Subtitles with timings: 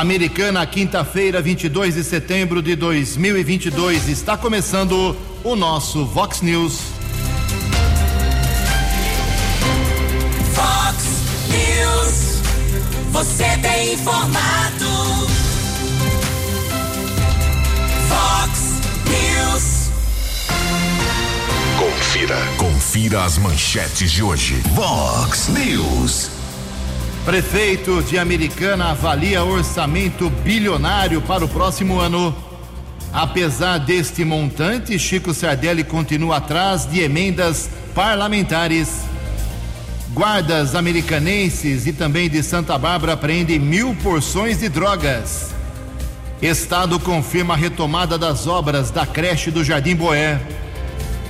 [0.00, 4.08] Americana, quinta-feira, 22 de setembro de 2022.
[4.08, 6.80] Está começando o nosso Vox News.
[10.54, 11.04] Vox
[11.50, 12.40] News.
[13.10, 14.86] Você tem informado.
[18.08, 19.90] Vox News.
[21.78, 22.38] Confira.
[22.56, 24.62] Confira as manchetes de hoje.
[24.74, 26.39] Vox News.
[27.24, 32.34] Prefeito de Americana avalia orçamento bilionário para o próximo ano.
[33.12, 39.02] Apesar deste montante, Chico Sardelli continua atrás de emendas parlamentares.
[40.14, 45.50] Guardas americanenses e também de Santa Bárbara prendem mil porções de drogas.
[46.40, 50.40] Estado confirma a retomada das obras da creche do Jardim Boé.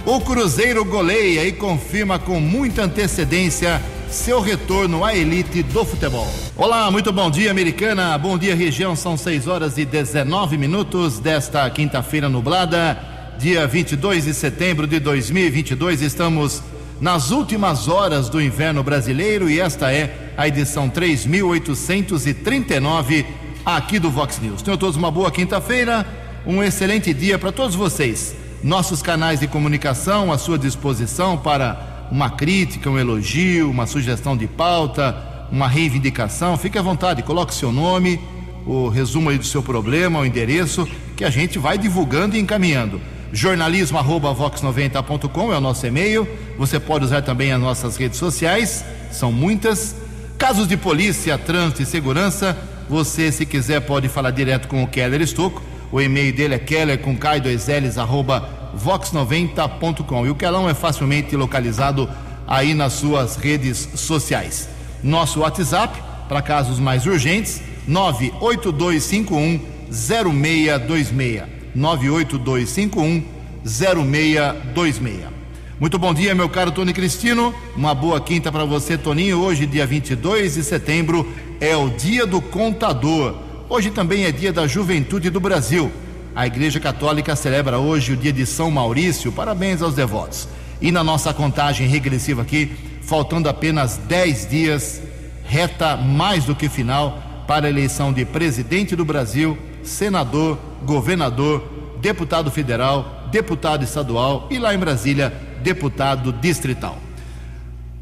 [0.07, 6.27] O Cruzeiro goleia e confirma com muita antecedência seu retorno à elite do futebol.
[6.57, 8.17] Olá, muito bom dia, americana.
[8.19, 8.97] Bom dia, região.
[8.97, 12.99] São 6 horas e 19 minutos desta quinta-feira nublada,
[13.39, 16.03] dia 22 de setembro de 2022.
[16.03, 16.61] Estamos
[17.01, 23.25] nas últimas horas do inverno brasileiro e esta é a edição 3839
[23.65, 24.61] aqui do Vox News.
[24.61, 26.05] Tenham todos uma boa quinta-feira,
[26.45, 28.35] um excelente dia para todos vocês.
[28.63, 34.47] Nossos canais de comunicação à sua disposição para uma crítica, um elogio, uma sugestão de
[34.47, 36.57] pauta, uma reivindicação.
[36.57, 38.21] Fique à vontade, coloque seu nome,
[38.67, 43.01] o resumo aí do seu problema, o endereço, que a gente vai divulgando e encaminhando.
[43.33, 46.27] Jornalismo@vox90.com é o nosso e-mail.
[46.59, 49.95] Você pode usar também as nossas redes sociais, são muitas.
[50.37, 52.57] Casos de polícia, trânsito e segurança,
[52.89, 55.63] você, se quiser, pode falar direto com o Keller Estocco.
[55.93, 60.27] O e-mail dele é keller com k2ls arroba vox90.com.
[60.27, 62.09] E o Kelão é facilmente localizado
[62.47, 64.69] aí nas suas redes sociais.
[65.03, 69.61] Nosso WhatsApp, para casos mais urgentes, 98251
[69.91, 71.43] 0626.
[71.75, 73.25] 98251
[73.65, 75.41] 0626.
[75.79, 77.55] Muito bom dia, meu caro Tony Cristino.
[77.75, 79.41] Uma boa quinta para você, Toninho.
[79.41, 81.27] Hoje, dia 22 de setembro,
[81.59, 83.35] é o Dia do Contador.
[83.69, 85.91] Hoje também é Dia da Juventude do Brasil.
[86.35, 89.33] A Igreja Católica celebra hoje o dia de São Maurício.
[89.33, 90.49] Parabéns aos devotos.
[90.81, 95.03] E na nossa contagem regressiva aqui, faltando apenas 10 dias,
[95.45, 101.69] reta mais do que final para a eleição de presidente do Brasil, senador, governador,
[102.01, 106.97] deputado federal, deputado estadual e lá em Brasília, deputado distrital.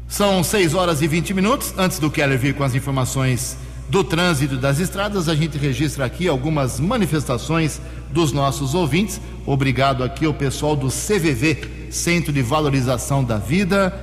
[0.07, 1.73] São 6 horas e 20 minutos.
[1.77, 3.57] Antes do Keller vir com as informações
[3.89, 9.19] do trânsito das estradas, a gente registra aqui algumas manifestações dos nossos ouvintes.
[9.45, 13.93] Obrigado aqui ao pessoal do CVV, Centro de Valorização da Vida,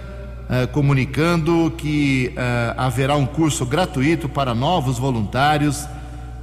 [0.50, 5.86] eh, comunicando que eh, haverá um curso gratuito para novos voluntários.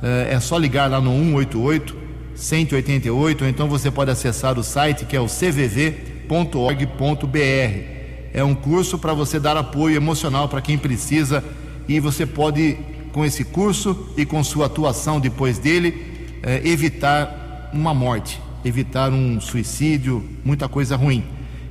[0.02, 2.04] Eh, é só ligar lá no 188
[2.36, 6.34] 188, ou então você pode acessar o site que é o cvv.org.br.
[8.34, 11.44] É um curso para você dar apoio emocional para quem precisa
[11.88, 12.78] e você pode,
[13.14, 19.40] com esse curso e com sua atuação depois dele, eh, evitar uma morte, evitar um
[19.40, 21.24] suicídio, muita coisa ruim.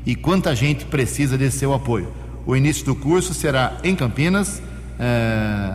[0.06, 2.08] E quanta gente precisa desse seu apoio.
[2.46, 4.62] O início do curso será em Campinas,
[4.98, 5.74] eh,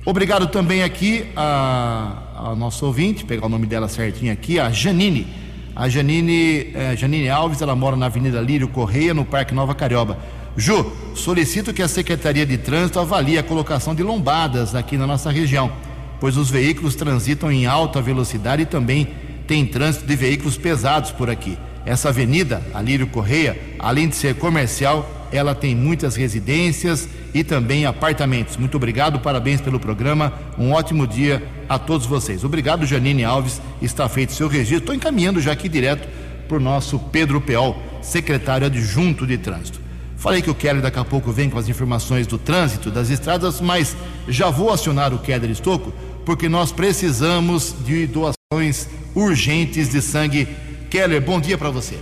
[0.06, 5.28] Obrigado também aqui a nosso ouvinte, pegar o nome dela certinho aqui, a Janine.
[5.76, 10.18] A Janine, eh, Janine Alves, ela mora na Avenida Lírio Correia, no Parque Nova Carioba.
[10.58, 15.32] Ju, solicito que a Secretaria de Trânsito avalie a colocação de lombadas aqui na nossa
[15.32, 15.72] região,
[16.20, 19.08] pois os veículos transitam em alta velocidade e também
[19.48, 21.58] tem trânsito de veículos pesados por aqui.
[21.86, 27.86] Essa avenida, a Lírio Correia, além de ser comercial, ela tem muitas residências e também
[27.86, 28.58] apartamentos.
[28.58, 30.34] Muito obrigado, parabéns pelo programa.
[30.58, 32.44] Um ótimo dia a todos vocês.
[32.44, 33.62] Obrigado, Janine Alves.
[33.82, 34.80] Está feito seu registro.
[34.80, 36.08] Estou encaminhando já aqui direto
[36.48, 39.79] para o nosso Pedro Peol, secretário adjunto de trânsito.
[40.20, 43.62] Falei que o Keller daqui a pouco vem com as informações do trânsito, das estradas,
[43.62, 43.96] mas
[44.28, 45.94] já vou acionar o Keller Estocco,
[46.26, 50.46] porque nós precisamos de doações urgentes de sangue.
[50.90, 51.98] Keller, bom dia para você.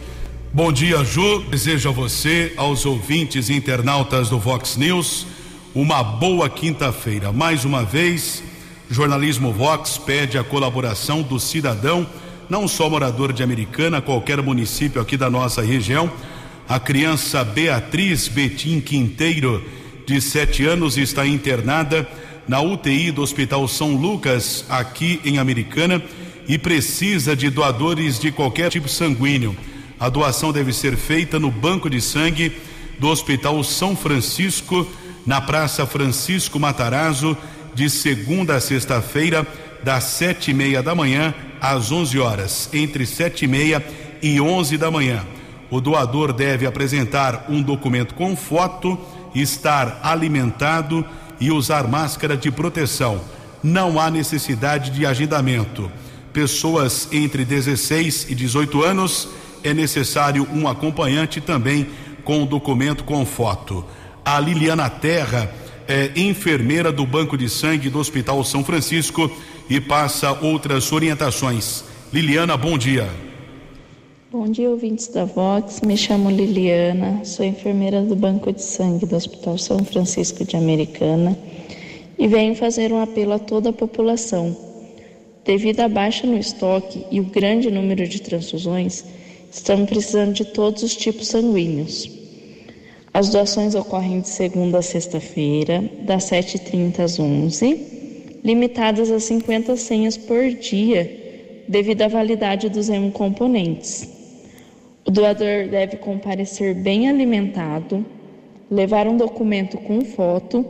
[0.51, 1.43] Bom dia, Ju.
[1.51, 5.27] Desejo a você, aos ouvintes e internautas do Vox News,
[5.75, 7.31] uma boa quinta-feira.
[7.31, 8.41] Mais uma vez,
[8.89, 12.07] Jornalismo Vox pede a colaboração do cidadão
[12.49, 16.11] não só morador de Americana, qualquer município aqui da nossa região.
[16.69, 19.63] A criança Beatriz Betim Quinteiro,
[20.05, 22.05] de 7 anos, está internada
[22.45, 26.03] na UTI do Hospital São Lucas, aqui em Americana,
[26.45, 29.55] e precisa de doadores de qualquer tipo sanguíneo.
[29.97, 32.51] A doação deve ser feita no banco de sangue
[32.99, 34.85] do Hospital São Francisco,
[35.25, 37.37] na Praça Francisco Matarazzo,
[37.73, 39.47] de segunda a sexta-feira,
[39.85, 43.81] das sete e meia da manhã às onze horas, entre sete e meia
[44.21, 45.23] e onze da manhã.
[45.69, 48.97] O doador deve apresentar um documento com foto,
[49.35, 51.05] estar alimentado
[51.39, 53.21] e usar máscara de proteção.
[53.61, 55.91] Não há necessidade de agendamento.
[56.31, 59.27] Pessoas entre 16 e 18 anos
[59.63, 61.87] é necessário um acompanhante também
[62.23, 63.83] com documento com foto.
[64.23, 65.51] A Liliana Terra
[65.87, 69.31] é enfermeira do Banco de Sangue do Hospital São Francisco
[69.69, 71.83] e passa outras orientações.
[72.13, 73.26] Liliana, bom dia.
[74.29, 75.79] Bom dia, ouvintes da Vox.
[75.79, 81.37] Me chamo Liliana, sou enfermeira do Banco de Sangue do Hospital São Francisco de Americana
[82.19, 84.53] e venho fazer um apelo a toda a população.
[85.45, 89.05] Devido à baixa no estoque e o grande número de transfusões,
[89.49, 92.11] estamos precisando de todos os tipos sanguíneos.
[93.13, 97.95] As doações ocorrem de segunda a sexta-feira, das 7h30 às 11
[98.43, 104.16] limitadas a 50 senhas por dia, devido à validade dos hemocomponentes.
[105.07, 108.05] O doador deve comparecer bem alimentado,
[108.69, 110.65] levar um documento com foto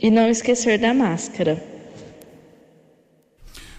[0.00, 1.62] e não esquecer da máscara.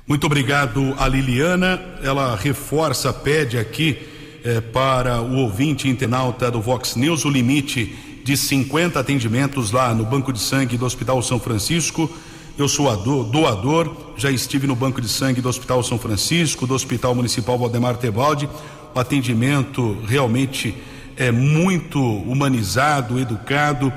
[0.07, 1.81] Muito obrigado a Liliana.
[2.03, 3.97] Ela reforça, pede aqui
[4.45, 10.05] eh, para o ouvinte internauta do Vox News o limite de 50 atendimentos lá no
[10.05, 12.07] Banco de Sangue do Hospital São Francisco.
[12.55, 17.15] Eu sou doador, já estive no Banco de Sangue do Hospital São Francisco, do Hospital
[17.15, 18.47] Municipal Valdemar Tebaldi.
[18.93, 20.75] O atendimento realmente
[21.15, 23.91] é muito humanizado, educado.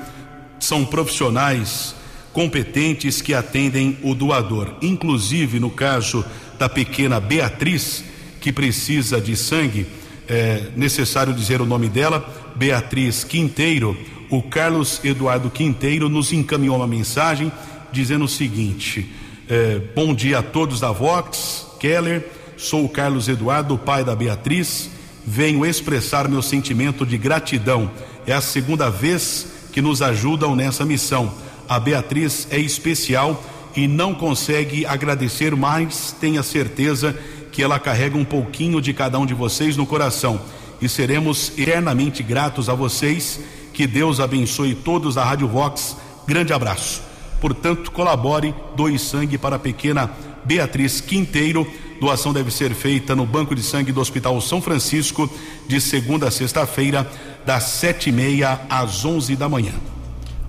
[0.59, 1.94] São profissionais
[2.33, 4.75] competentes que atendem o doador.
[4.83, 6.25] Inclusive, no caso
[6.59, 8.05] da pequena Beatriz,
[8.41, 9.87] que precisa de sangue,
[10.29, 13.97] é necessário dizer o nome dela, Beatriz Quinteiro.
[14.31, 17.53] O Carlos Eduardo Quinteiro nos encaminhou uma mensagem
[17.93, 19.06] dizendo o seguinte:
[19.49, 22.27] é, Bom dia a todos da Vox, Keller.
[22.56, 24.90] Sou o Carlos Eduardo, pai da Beatriz.
[25.26, 27.90] Venho expressar meu sentimento de gratidão.
[28.26, 31.32] É a segunda vez que nos ajudam nessa missão.
[31.69, 33.43] A Beatriz é especial
[33.75, 37.16] e não consegue agradecer, mas tenha certeza
[37.50, 40.40] que ela carrega um pouquinho de cada um de vocês no coração.
[40.81, 43.40] E seremos eternamente gratos a vocês.
[43.72, 45.96] Que Deus abençoe todos da Rádio Vox.
[46.26, 47.02] Grande abraço.
[47.40, 50.10] Portanto, colabore, doe sangue para a pequena
[50.44, 51.66] Beatriz Quinteiro.
[52.02, 55.31] Doação deve ser feita no Banco de Sangue do Hospital São Francisco,
[55.69, 57.08] de segunda a sexta-feira,
[57.46, 59.70] das sete e meia às onze da manhã.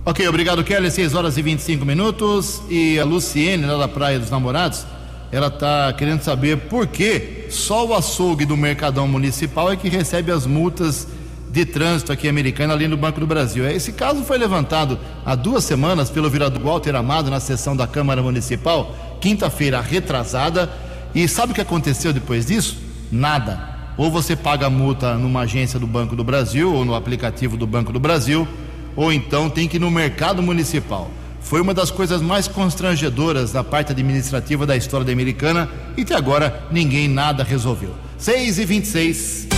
[0.04, 0.90] Ok, obrigado, Kelly.
[0.90, 2.60] 6 horas e 25 minutos.
[2.68, 4.84] E a Luciene, lá da Praia dos Namorados,
[5.30, 10.32] ela está querendo saber por que só o açougue do Mercadão Municipal é que recebe
[10.32, 11.06] as multas
[11.52, 13.64] de trânsito aqui americana ali no Banco do Brasil.
[13.70, 18.20] Esse caso foi levantado há duas semanas pelo vereador Walter Amado na sessão da Câmara
[18.20, 20.68] Municipal, quinta-feira retrasada.
[21.14, 22.76] E sabe o que aconteceu depois disso?
[23.10, 23.74] Nada.
[23.96, 27.66] Ou você paga a multa numa agência do Banco do Brasil ou no aplicativo do
[27.66, 28.48] Banco do Brasil,
[28.96, 31.08] ou então tem que ir no mercado municipal.
[31.40, 36.16] Foi uma das coisas mais constrangedoras da parte administrativa da história da americana e até
[36.16, 37.94] agora ninguém nada resolveu.
[38.18, 39.48] 6 e 26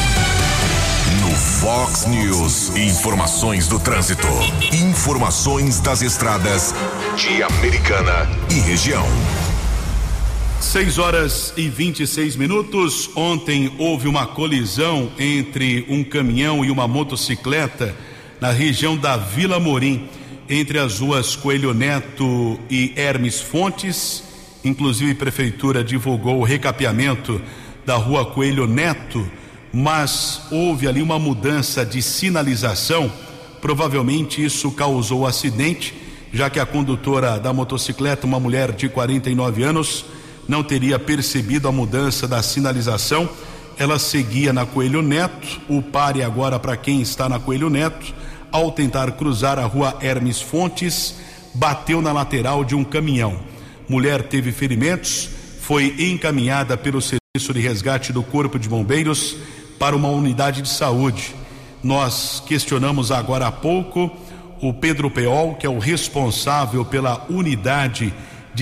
[1.23, 4.27] No Fox News, informações do trânsito.
[4.73, 6.75] Informações das estradas
[7.17, 9.07] de Americana e região.
[10.61, 13.11] 6 horas e 26 minutos.
[13.15, 17.95] Ontem houve uma colisão entre um caminhão e uma motocicleta
[18.41, 20.09] na região da Vila Morim,
[20.49, 24.25] entre as ruas Coelho Neto e Hermes Fontes.
[24.65, 27.41] Inclusive, a prefeitura divulgou o recapeamento
[27.85, 29.31] da rua Coelho Neto,
[29.73, 33.13] mas houve ali uma mudança de sinalização.
[33.61, 35.95] Provavelmente isso causou acidente,
[36.33, 40.05] já que a condutora da motocicleta, uma mulher de 49 anos,
[40.49, 43.29] não teria percebido a mudança da sinalização.
[43.79, 48.15] Ela seguia na Coelho Neto, o pare agora para quem está na Coelho Neto
[48.51, 51.17] ao tentar cruzar a rua Hermes Fontes,
[51.53, 53.39] bateu na lateral de um caminhão.
[53.89, 55.29] Mulher teve ferimentos,
[55.61, 59.37] foi encaminhada pelo Serviço de Resgate do Corpo de Bombeiros
[59.79, 61.35] para uma unidade de saúde.
[61.83, 64.11] Nós questionamos agora há pouco
[64.61, 68.15] o Pedro Peol, que é o responsável pela unidade de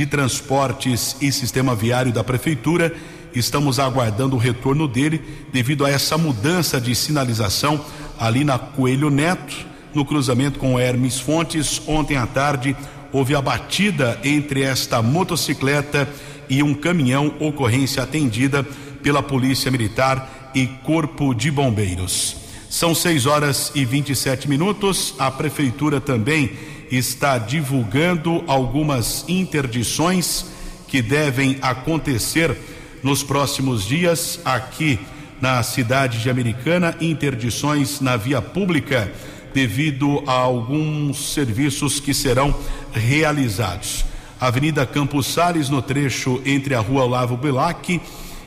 [0.04, 2.92] transportes e sistema viário da prefeitura,
[3.34, 5.20] Estamos aguardando o retorno dele
[5.52, 7.84] devido a essa mudança de sinalização
[8.16, 9.56] ali na Coelho Neto,
[9.92, 11.82] no cruzamento com Hermes Fontes.
[11.88, 12.76] Ontem à tarde
[13.12, 16.08] houve a batida entre esta motocicleta
[16.48, 18.62] e um caminhão, ocorrência atendida
[19.02, 22.36] pela Polícia Militar e Corpo de Bombeiros.
[22.70, 25.14] São 6 horas e 27 minutos.
[25.18, 26.52] A Prefeitura também
[26.96, 30.46] está divulgando algumas interdições
[30.88, 32.56] que devem acontecer
[33.02, 34.98] nos próximos dias aqui
[35.40, 39.12] na cidade de Americana, interdições na via pública
[39.52, 42.54] devido a alguns serviços que serão
[42.92, 44.04] realizados.
[44.40, 48.00] Avenida Campos Sales, no trecho entre a rua Olavo Bilac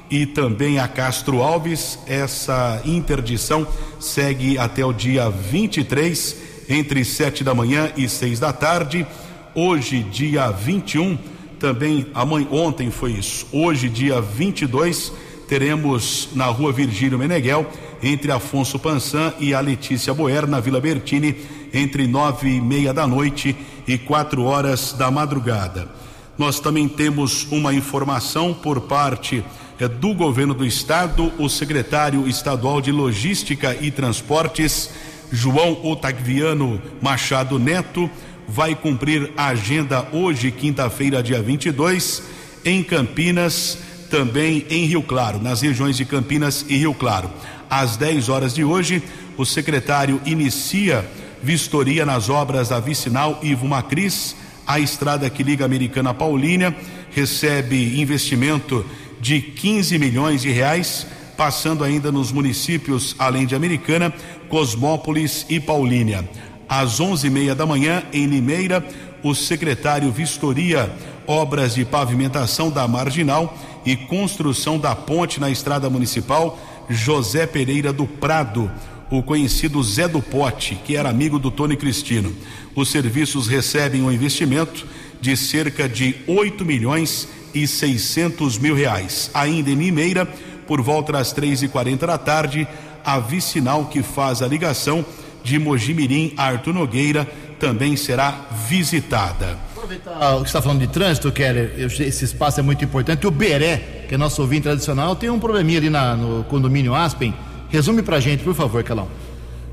[0.09, 1.99] e também a Castro Alves.
[2.07, 3.67] Essa interdição
[3.99, 6.35] segue até o dia 23,
[6.69, 9.05] entre sete da manhã e seis da tarde.
[9.53, 11.17] Hoje, dia 21,
[11.59, 13.47] também amanhã, ontem foi isso.
[13.51, 15.12] Hoje, dia 22,
[15.47, 17.65] teremos na rua Virgílio Meneghel,
[18.03, 21.36] entre Afonso Pansan e a Letícia Boer, na Vila Bertini,
[21.74, 23.55] entre nove e meia da noite
[23.88, 25.89] e quatro horas da madrugada.
[26.38, 29.43] Nós também temos uma informação por parte
[29.79, 34.91] é, do governo do estado, o secretário estadual de Logística e Transportes,
[35.31, 38.10] João Otaviano Machado Neto,
[38.48, 42.24] vai cumprir a agenda hoje, quinta-feira, dia 22,
[42.63, 43.77] em Campinas,
[44.10, 47.29] também em Rio Claro, nas regiões de Campinas e Rio Claro.
[47.69, 49.03] Às 10 horas de hoje,
[49.38, 51.05] o secretário inicia
[51.43, 56.75] vistoria nas obras da Vicinal Ivo Macris, a estrada que liga a Americana Paulínia,
[57.12, 58.86] recebe investimento
[59.19, 61.07] de 15 milhões de reais,
[61.38, 64.12] passando ainda nos municípios, além de Americana,
[64.50, 66.27] Cosmópolis e Paulínia.
[66.67, 68.84] Às onze e meia da manhã, em Limeira,
[69.24, 70.91] o secretário vistoria
[71.27, 76.58] obras de pavimentação da Marginal e construção da ponte na estrada municipal
[76.89, 78.72] José Pereira do Prado,
[79.10, 82.34] o conhecido Zé do Pote, que era amigo do Tony Cristino.
[82.75, 84.86] Os serviços recebem um investimento
[85.20, 89.32] de cerca de 8 milhões e 600 mil reais.
[89.34, 90.27] Ainda em Limeira,
[90.67, 92.67] por volta das três e quarenta da tarde,
[93.03, 95.05] a vicinal que faz a ligação
[95.43, 97.25] de Mojimirim a Arthur Nogueira
[97.57, 99.57] também será visitada.
[99.75, 103.25] Aproveitar o que está falando de trânsito, Keller, esse espaço é muito importante.
[103.25, 107.33] O Beré, que é nosso ouvinte tradicional, tem um probleminha ali na, no condomínio Aspen.
[107.69, 109.07] Resume pra gente, por favor, Calão.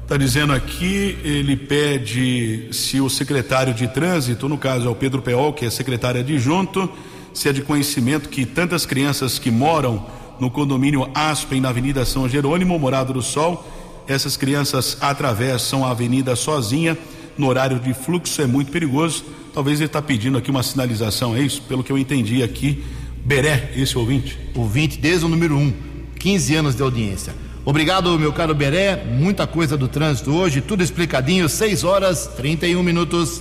[0.03, 5.23] Está dizendo aqui, ele pede se o secretário de trânsito, no caso é o Pedro
[5.23, 6.91] Peol, que é secretário adjunto,
[7.33, 10.07] se é de conhecimento que tantas crianças que moram
[10.41, 13.65] no condomínio Aspen, na Avenida São Jerônimo, Morado do Sol,
[14.07, 16.97] essas crianças atravessam a avenida sozinha,
[17.37, 19.25] no horário de fluxo é muito perigoso.
[19.53, 21.63] Talvez ele está pedindo aqui uma sinalização, é isso?
[21.63, 22.85] Pelo que eu entendi aqui,
[23.25, 24.39] Beré, esse ouvinte.
[24.55, 25.73] Ouvinte desde o número 1, um,
[26.19, 27.35] 15 anos de audiência.
[27.65, 29.05] Obrigado, meu caro Beré.
[29.05, 33.41] Muita coisa do trânsito hoje, tudo explicadinho, 6 horas 31 minutos.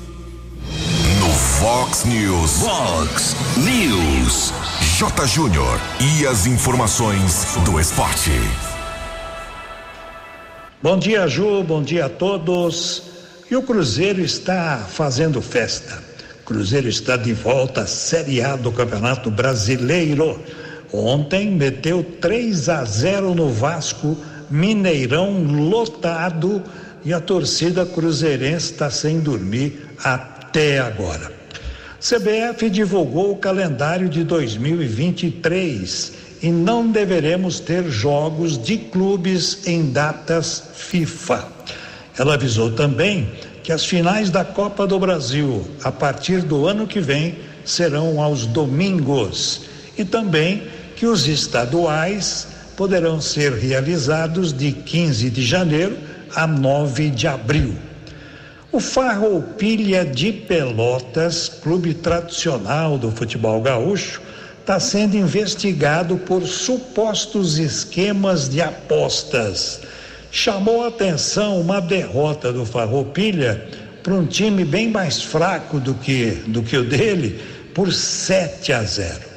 [1.19, 2.61] No Fox News.
[2.61, 4.62] Fox News.
[5.27, 5.79] Júnior.
[5.99, 8.31] E as informações do esporte.
[10.81, 11.61] Bom dia, Ju.
[11.61, 13.03] Bom dia a todos.
[13.51, 16.01] E o Cruzeiro está fazendo festa.
[16.45, 20.41] Cruzeiro está de volta à Série A do Campeonato Brasileiro.
[20.93, 24.17] Ontem meteu 3 a 0 no Vasco,
[24.49, 26.63] Mineirão lotado
[27.03, 31.42] e a torcida cruzeirense está sem dormir até agora.
[32.03, 40.61] CBF divulgou o calendário de 2023 e não deveremos ter jogos de clubes em datas
[40.73, 41.47] FIFA.
[42.19, 43.31] Ela avisou também
[43.63, 48.45] que as finais da Copa do Brasil, a partir do ano que vem, serão aos
[48.45, 49.61] domingos
[49.97, 50.63] e também
[50.97, 55.97] que os estaduais poderão ser realizados de 15 de janeiro
[56.35, 57.92] a 9 de abril.
[58.73, 64.19] O Farroupilha de Pelotas, clube tradicional do futebol gaúcho,
[64.59, 69.79] está sendo investigado por supostos esquemas de apostas.
[70.31, 73.63] Chamou atenção uma derrota do Farroupilha
[74.01, 77.39] para um time bem mais fraco do que, do que o dele,
[77.75, 79.32] por 7 a 0.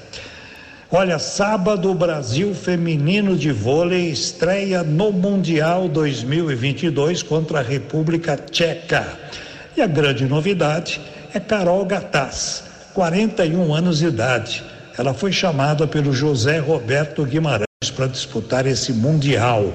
[0.99, 9.07] Olha, sábado o Brasil feminino de vôlei estreia no Mundial 2022 contra a República Tcheca.
[9.77, 10.99] E a grande novidade
[11.35, 14.65] é Carol Gataz, 41 anos de idade
[14.97, 19.71] ela foi chamada pelo José Roberto Guimarães para disputar esse Mundial.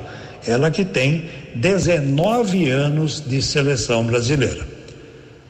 [0.47, 4.67] Ela que tem 19 anos de seleção brasileira.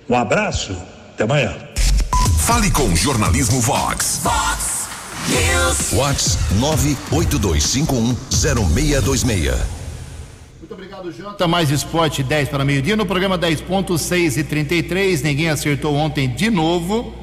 [0.10, 0.76] Um abraço,
[1.14, 1.56] até amanhã.
[2.40, 4.20] Fale com o Jornalismo Vox.
[4.22, 4.71] Vox
[5.32, 5.94] News.
[5.94, 9.56] Whats 982510626.
[10.60, 11.48] Muito obrigado, Jota.
[11.48, 12.96] Mais esporte 10 para meio-dia.
[12.96, 15.24] No programa 10 pontos, 6 e 33.
[15.24, 17.14] Ninguém acertou ontem de novo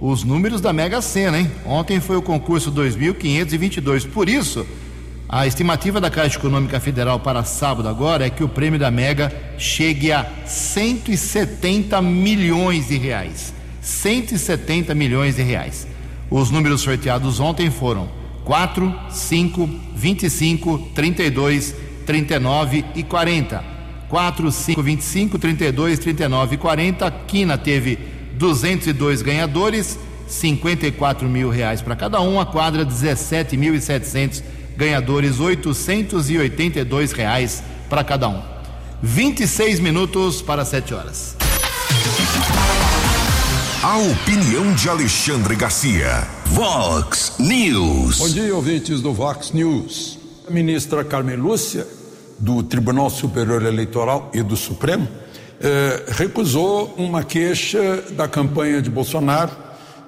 [0.00, 1.50] os números da Mega Sena, hein?
[1.64, 4.04] Ontem foi o concurso 2522.
[4.04, 4.66] Por isso,
[5.28, 9.32] a estimativa da Caixa Econômica Federal para sábado agora é que o prêmio da Mega
[9.56, 13.54] chegue a 170 milhões de reais.
[13.80, 15.86] 170 milhões de reais.
[16.32, 18.08] Os números sorteados ontem foram
[18.42, 21.74] 4, 5, 25, 32,
[22.06, 23.62] 39 e 40.
[24.08, 27.06] 4, 5, 25, 32, 39 e 40.
[27.06, 27.98] A Quina teve
[28.38, 32.40] 202 ganhadores, 54 mil reais para cada um.
[32.40, 34.42] A quadra 17.700
[34.74, 38.40] ganhadores, 882 reais para cada um.
[39.02, 41.36] 26 minutos para 7 horas.
[43.92, 46.26] A opinião de Alexandre Garcia.
[46.46, 48.20] Vox News.
[48.20, 50.18] Bom dia, ouvintes do Vox News.
[50.48, 51.86] A ministra Carmen Lúcia,
[52.38, 55.06] do Tribunal Superior Eleitoral e do Supremo,
[55.60, 59.52] eh, recusou uma queixa da campanha de Bolsonaro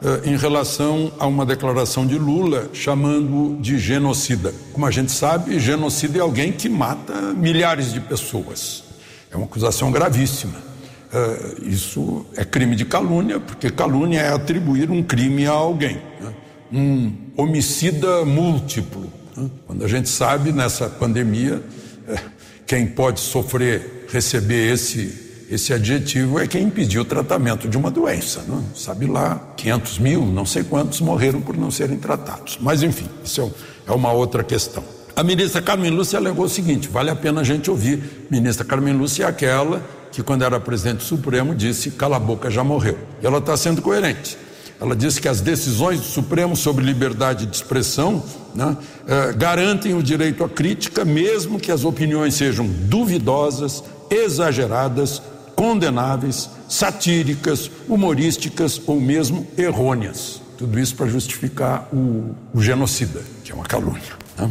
[0.02, 4.54] eh, em relação a uma declaração de Lula chamando de genocida.
[4.72, 8.82] Como a gente sabe, genocida é alguém que mata milhares de pessoas.
[9.30, 10.72] É uma acusação gravíssima.
[11.14, 16.02] Uh, isso é crime de calúnia, porque calúnia é atribuir um crime a alguém.
[16.21, 16.35] Né?
[16.73, 19.12] Um homicida múltiplo.
[19.37, 19.49] Né?
[19.64, 21.62] Quando a gente sabe nessa pandemia,
[22.09, 22.18] eh,
[22.66, 28.42] quem pode sofrer, receber esse, esse adjetivo é quem impediu o tratamento de uma doença.
[28.49, 28.61] Né?
[28.75, 32.59] Sabe lá, 500 mil, não sei quantos morreram por não serem tratados.
[32.61, 33.40] Mas, enfim, isso
[33.87, 34.83] é, é uma outra questão.
[35.14, 38.26] A ministra Carmen Lúcia alegou o seguinte: vale a pena a gente ouvir.
[38.28, 39.80] Ministra Carmen Lúcia é aquela
[40.14, 42.97] que, quando era presidente do Supremo, disse: cala a boca, já morreu.
[43.21, 44.38] E ela está sendo coerente.
[44.80, 48.23] Ela disse que as decisões do Supremo sobre liberdade de expressão
[48.54, 55.21] né, eh, garantem o direito à crítica, mesmo que as opiniões sejam duvidosas, exageradas,
[55.56, 60.43] condenáveis, satíricas, humorísticas ou mesmo errôneas.
[60.58, 64.12] Tudo isso para justificar o, o, genocida, que é uma calúnia.
[64.38, 64.50] Né?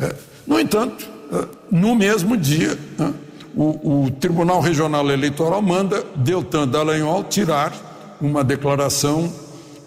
[0.00, 0.14] Eh,
[0.46, 3.14] no entanto, eh, no mesmo dia, né,
[3.56, 7.72] o, o Tribunal Regional Eleitoral manda Deltan Dallagnol tirar
[8.20, 9.32] uma declaração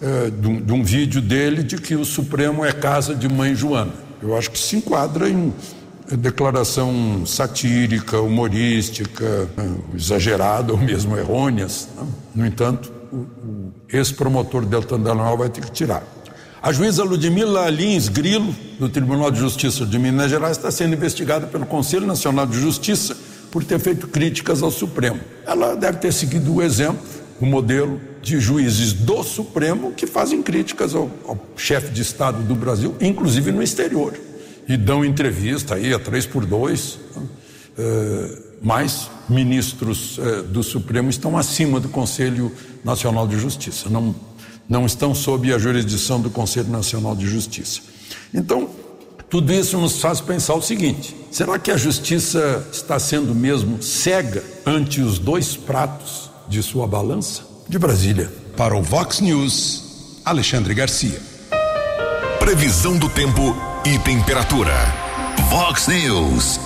[0.00, 3.54] eh, de, um, de um vídeo dele de que o Supremo é casa de mãe
[3.54, 3.92] Joana.
[4.22, 5.52] Eu acho que se enquadra em
[6.16, 11.88] declaração satírica, humorística, eh, exagerada ou mesmo errôneas.
[11.96, 12.06] Né?
[12.34, 16.02] No entanto, o, o ex-promotor Deltan Dallagnol vai ter que tirar.
[16.62, 21.46] A juíza Ludmila Lins Grilo, do Tribunal de Justiça de Minas Gerais, está sendo investigada
[21.46, 23.16] pelo Conselho Nacional de Justiça
[23.52, 25.20] por ter feito críticas ao Supremo.
[25.46, 27.06] Ela deve ter seguido o exemplo,
[27.38, 32.54] o modelo de juízes do Supremo que fazem críticas ao, ao chefe de Estado do
[32.54, 34.18] Brasil, inclusive no exterior,
[34.66, 36.98] e dão entrevista aí a três por dois.
[37.78, 42.52] Uh, mas ministros uh, do Supremo estão acima do Conselho
[42.84, 44.14] Nacional de Justiça, não,
[44.68, 47.80] não estão sob a jurisdição do Conselho Nacional de Justiça.
[48.32, 48.70] Então,
[49.32, 54.44] tudo isso nos faz pensar o seguinte: será que a justiça está sendo mesmo cega
[54.66, 57.42] ante os dois pratos de sua balança?
[57.66, 58.30] De Brasília.
[58.58, 61.18] Para o Vox News, Alexandre Garcia.
[62.38, 64.74] Previsão do tempo e temperatura.
[65.48, 66.60] Vox News.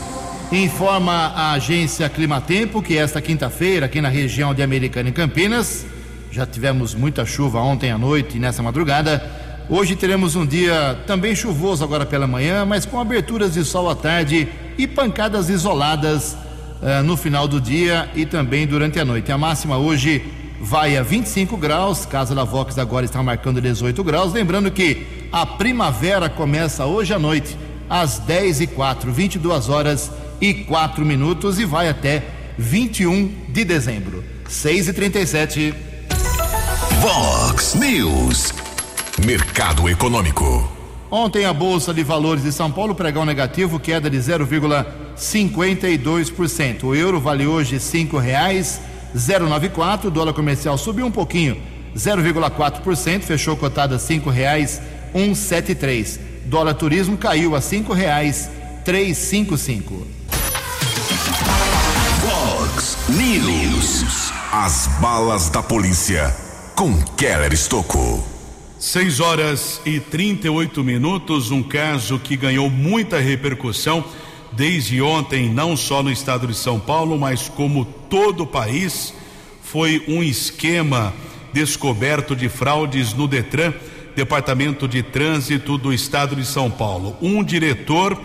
[0.50, 5.87] Informa a agência Climatempo que esta quinta-feira, aqui na região de Americana e Campinas,
[6.33, 11.35] já tivemos muita chuva ontem à noite e nessa madrugada Hoje teremos um dia também
[11.35, 14.46] chuvoso agora pela manhã, mas com aberturas de sol à tarde
[14.79, 16.35] e pancadas isoladas
[16.81, 19.33] uh, no final do dia e também durante a noite.
[19.33, 20.22] A máxima hoje
[20.61, 24.33] vai a 25 graus, casa da Vox agora está marcando 18 graus.
[24.33, 27.59] Lembrando que a primavera começa hoje à noite,
[27.90, 32.22] às 10 e 4, 22 horas e 4 minutos e vai até
[32.57, 34.22] 21 de dezembro.
[34.48, 35.74] 6 e 37.
[37.00, 38.65] Vox News.
[39.26, 40.70] Mercado Econômico.
[41.10, 46.84] Ontem a Bolsa de Valores de São Paulo pregão negativo, queda de 0,52%.
[46.84, 48.80] O euro vale hoje cinco reais
[49.12, 51.60] 094, o dólar comercial subiu um pouquinho,
[51.96, 54.80] 0,4%, fechou cotada cinco reais
[55.12, 56.20] 173.
[56.44, 58.48] Dólar turismo caiu a cinco reais
[58.84, 60.06] 355.
[62.20, 64.32] Fox News.
[64.52, 66.32] As balas da polícia
[66.76, 68.36] com Keller Estocou.
[68.78, 74.04] 6 horas e 38 minutos, um caso que ganhou muita repercussão
[74.52, 79.14] desde ontem, não só no estado de São Paulo, mas como todo o país.
[79.62, 81.12] Foi um esquema
[81.52, 83.72] descoberto de fraudes no Detran
[84.14, 87.16] Departamento de Trânsito do Estado de São Paulo.
[87.20, 88.18] Um diretor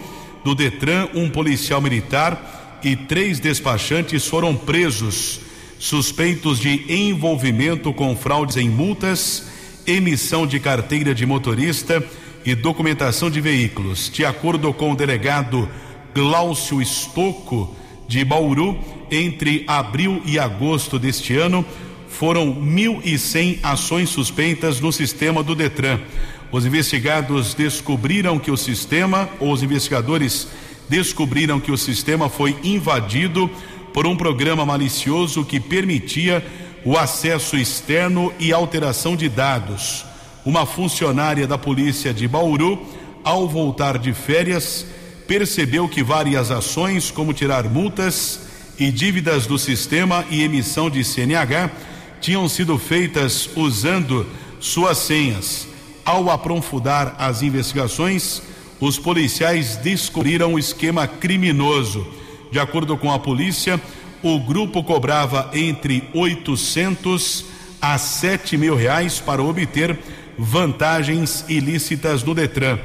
[0.44, 5.42] do Detran, um policial militar e três despachantes foram presos,
[5.80, 9.51] suspeitos de envolvimento com fraudes em multas,
[9.86, 12.04] emissão de carteira de motorista
[12.46, 14.10] e documentação de veículos.
[14.10, 15.70] De acordo com o delegado
[16.14, 17.76] Glaucio Estocco,
[18.08, 18.78] de Bauru,
[19.10, 21.66] entre abril e agosto deste ano,
[22.10, 26.00] foram 1.100 ações suspeitas no sistema do Detran.
[26.52, 30.50] Os investigados descobriram que o sistema, ou os investigadores
[30.90, 33.50] descobriram que o sistema foi invadido
[33.94, 36.46] por um programa malicioso que permitia
[36.84, 40.06] o acesso externo e alteração de dados.
[40.46, 42.86] Uma funcionária da polícia de Bauru,
[43.24, 44.86] ao voltar de férias,
[45.28, 48.42] percebeu que várias ações, como tirar multas
[48.80, 51.70] e dívidas do sistema e emissão de CNH,
[52.20, 54.26] tinham sido feitas usando
[54.60, 55.68] suas senhas.
[56.04, 58.42] Ao aprofundar as investigações,
[58.80, 62.08] os policiais descobriram o esquema criminoso.
[62.52, 63.80] De acordo com a polícia,
[64.24, 67.46] o grupo cobrava entre 800
[67.82, 69.98] a 7 mil reais para obter
[70.38, 72.78] vantagens ilícitas no Detran.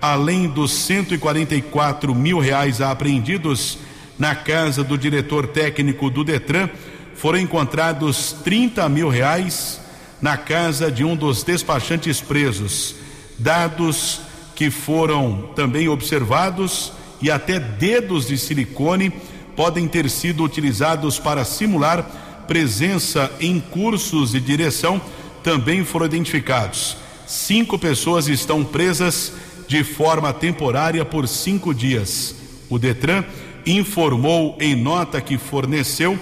[0.00, 3.78] Além dos 144 mil reais apreendidos
[4.18, 6.68] na casa do diretor técnico do Detran,
[7.14, 9.80] foram encontrados 30 mil reais
[10.20, 12.96] na casa de um dos despachantes presos.
[13.38, 14.22] Dados
[14.54, 19.12] que foram também observados e até dedos de silicone
[19.60, 24.98] podem ter sido utilizados para simular presença em cursos de direção
[25.42, 26.96] também foram identificados.
[27.26, 29.34] Cinco pessoas estão presas
[29.68, 32.34] de forma temporária por cinco dias.
[32.70, 33.22] O Detran
[33.66, 36.18] informou em nota que forneceu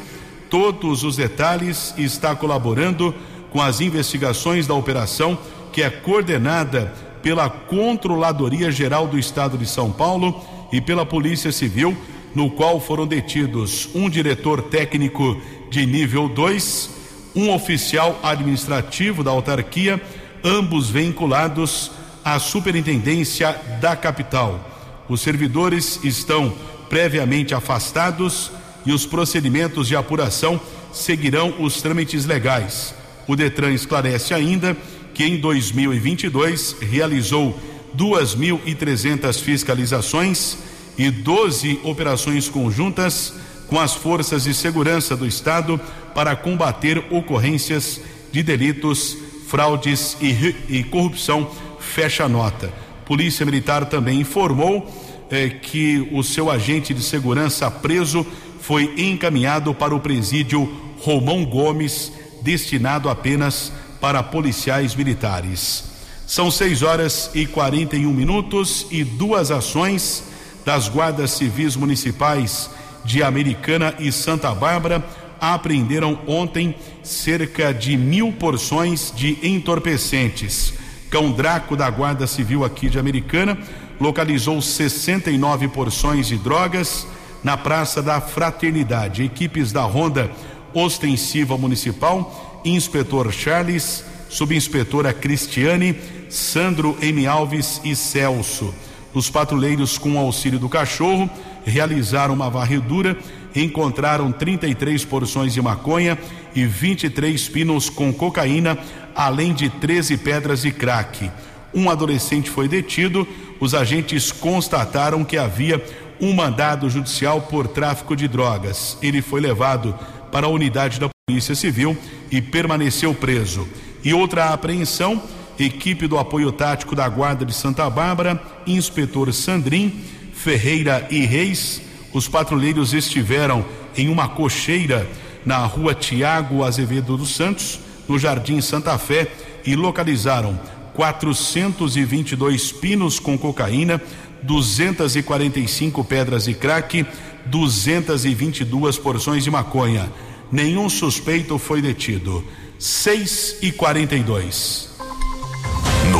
[0.50, 3.14] todos os detalhes e está colaborando
[3.50, 5.38] com as investigações da operação
[5.72, 11.96] que é coordenada pela Controladoria Geral do Estado de São Paulo e pela Polícia Civil,
[12.34, 16.90] no qual foram detidos um diretor técnico de nível 2,
[17.34, 20.00] um oficial administrativo da autarquia,
[20.44, 21.90] ambos vinculados
[22.24, 24.60] à Superintendência da capital.
[25.08, 26.52] Os servidores estão
[26.88, 28.50] previamente afastados
[28.84, 30.60] e os procedimentos de apuração
[30.92, 32.94] seguirão os trâmites legais.
[33.26, 34.76] O Detran esclarece ainda
[35.12, 37.58] que em 2022 realizou
[37.96, 40.58] 2.300 fiscalizações
[40.98, 43.32] e 12 operações conjuntas
[43.68, 45.80] com as forças de segurança do Estado
[46.14, 48.00] para combater ocorrências
[48.32, 51.48] de delitos, fraudes e, e corrupção.
[51.78, 52.72] Fecha a nota.
[53.06, 54.92] Polícia Militar também informou
[55.30, 58.26] eh, que o seu agente de segurança preso
[58.60, 65.84] foi encaminhado para o presídio Romão Gomes, destinado apenas para policiais militares.
[66.26, 70.22] São 6 horas e 41 minutos e duas ações
[70.64, 72.70] das guardas civis municipais
[73.04, 75.04] de Americana e Santa Bárbara
[75.40, 80.74] apreenderam ontem cerca de mil porções de entorpecentes.
[81.10, 83.56] Cão Draco da Guarda Civil aqui de Americana
[84.00, 87.06] localizou 69 porções de drogas
[87.42, 89.22] na Praça da Fraternidade.
[89.22, 90.30] Equipes da Ronda
[90.74, 95.96] Ostensiva Municipal, Inspetor Charles, Subinspetora Cristiane,
[96.28, 97.26] Sandro M.
[97.26, 98.74] Alves e Celso.
[99.18, 101.28] Os patrulheiros, com auxílio do cachorro,
[101.64, 103.18] realizaram uma varredura
[103.52, 106.16] e encontraram 33 porções de maconha
[106.54, 108.78] e 23 pinos com cocaína,
[109.16, 111.28] além de 13 pedras de crack.
[111.74, 113.26] Um adolescente foi detido.
[113.58, 115.84] Os agentes constataram que havia
[116.20, 118.96] um mandado judicial por tráfico de drogas.
[119.02, 119.98] Ele foi levado
[120.30, 121.98] para a unidade da Polícia Civil
[122.30, 123.66] e permaneceu preso.
[124.04, 125.20] E outra apreensão,
[125.64, 130.00] equipe do apoio tático da Guarda de Santa Bárbara, inspetor Sandrin,
[130.32, 131.82] Ferreira e Reis.
[132.12, 133.64] Os patrulheiros estiveram
[133.96, 135.08] em uma cocheira
[135.44, 139.30] na rua Tiago Azevedo dos Santos, no Jardim Santa Fé,
[139.64, 140.58] e localizaram
[140.94, 144.00] 422 pinos com cocaína,
[144.42, 147.06] 245 pedras de crack,
[147.46, 150.10] 222 porções de maconha.
[150.50, 152.44] Nenhum suspeito foi detido.
[152.78, 154.87] 6 e 42.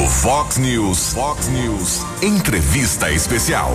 [0.09, 3.71] Fox News, Fox News, entrevista especial.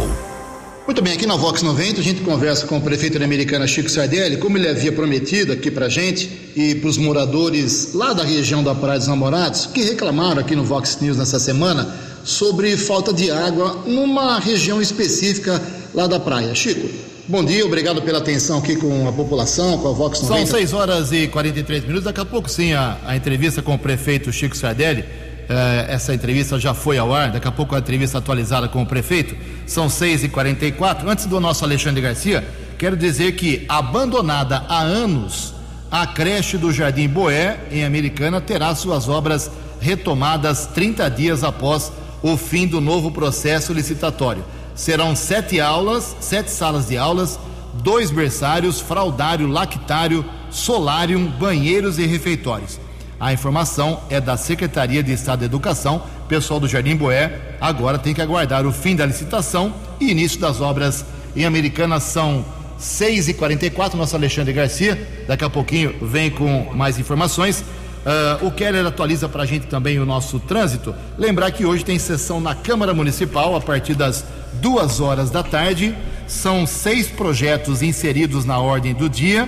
[0.86, 3.88] Muito bem, aqui na Vox 90 a gente conversa com o prefeito da Americana Chico
[3.88, 8.64] Sardelli, como ele havia prometido aqui pra gente e para os moradores lá da região
[8.64, 13.30] da Praia dos Namorados, que reclamaram aqui no Vox News nessa semana sobre falta de
[13.30, 15.62] água numa região específica
[15.94, 16.54] lá da praia.
[16.56, 16.90] Chico,
[17.28, 20.48] bom dia, obrigado pela atenção aqui com a população, com a Vox 90.
[20.48, 23.80] São 6 horas e 43 minutos, daqui a pouco sim a, a entrevista com o
[23.80, 25.06] prefeito Chico Sardelli.
[25.50, 28.86] Eh, essa entrevista já foi ao ar, daqui a pouco a entrevista atualizada com o
[28.86, 29.36] prefeito.
[29.66, 31.08] São 6h44.
[31.08, 35.54] Antes do nosso Alexandre Garcia, quero dizer que, abandonada há anos,
[35.92, 42.38] a creche do Jardim Boé, em Americana, terá suas obras retomadas 30 dias após o
[42.38, 44.44] fim do novo processo licitatório.
[44.74, 47.38] Serão sete aulas, sete salas de aulas,
[47.76, 52.80] dois berçários, fraldário, lactário, solário, banheiros e refeitórios.
[53.24, 56.04] A informação é da Secretaria de Estado da Educação.
[56.28, 60.60] Pessoal do Jardim Boé agora tem que aguardar o fim da licitação e início das
[60.60, 62.44] obras em Americana são
[62.78, 63.94] 6h44.
[63.94, 67.62] Nosso Alexandre Garcia, daqui a pouquinho, vem com mais informações.
[67.62, 70.94] Uh, o Keller atualiza para a gente também o nosso trânsito.
[71.18, 75.96] Lembrar que hoje tem sessão na Câmara Municipal a partir das duas horas da tarde.
[76.28, 79.48] São seis projetos inseridos na ordem do dia.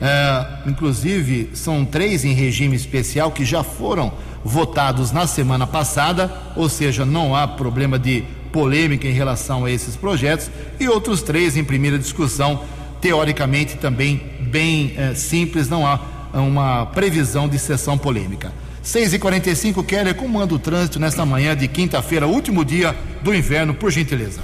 [0.00, 6.70] Uh, inclusive, são três em regime especial que já foram votados na semana passada, ou
[6.70, 11.62] seja, não há problema de polêmica em relação a esses projetos, e outros três em
[11.62, 12.62] primeira discussão,
[13.00, 16.00] teoricamente também bem uh, simples, não há
[16.32, 18.52] uma previsão de sessão polêmica.
[18.82, 24.40] 6h45, Keller, como o trânsito nesta manhã de quinta-feira, último dia do inverno, por gentileza?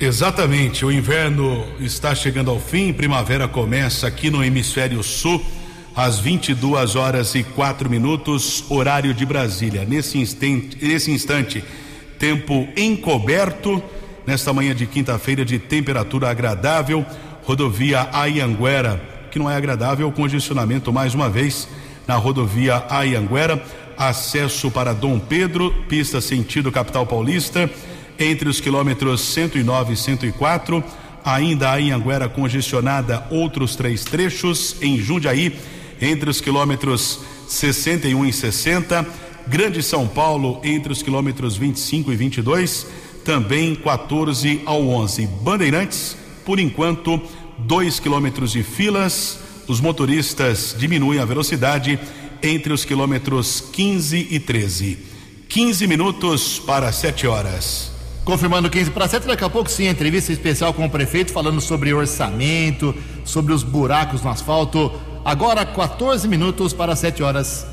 [0.00, 5.40] Exatamente, o inverno está chegando ao fim, primavera começa aqui no hemisfério sul,
[5.94, 9.84] às 22 horas e 4 minutos, horário de Brasília.
[9.84, 11.62] Nesse instante, nesse instante
[12.18, 13.82] tempo encoberto,
[14.26, 17.06] nesta manhã de quinta-feira, de temperatura agradável,
[17.44, 19.00] rodovia Ayanguera,
[19.30, 21.68] que não é agradável, congestionamento mais uma vez
[22.08, 23.62] na rodovia Ayanguera,
[23.96, 27.70] acesso para Dom Pedro, pista sentido capital paulista
[28.18, 30.82] entre os quilômetros 109 e 104.
[31.24, 34.76] Ainda a Anhanguera congestionada, outros três trechos.
[34.80, 35.56] Em Jundiaí,
[36.00, 39.06] entre os quilômetros 61 e 60.
[39.46, 42.86] Grande São Paulo, entre os quilômetros 25 e 22.
[43.24, 45.26] Também 14 ao 11.
[45.42, 47.20] Bandeirantes, por enquanto,
[47.58, 49.38] dois quilômetros de filas.
[49.68, 51.98] Os motoristas diminuem a velocidade
[52.42, 54.98] entre os quilômetros 15 e 13.
[55.48, 57.91] 15 minutos para 7 horas.
[58.24, 61.92] Confirmando 15 para 7, daqui a pouco sim, entrevista especial com o prefeito falando sobre
[61.92, 64.92] orçamento, sobre os buracos no asfalto.
[65.24, 67.66] Agora 14 minutos para 7 horas.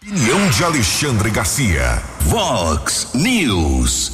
[0.00, 2.00] Opinião de Alexandre Garcia.
[2.20, 4.12] Vox News.